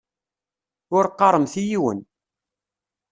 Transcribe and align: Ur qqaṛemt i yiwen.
Ur 0.97 1.05
qqaṛemt 1.11 1.53
i 1.61 1.63
yiwen. 1.69 1.99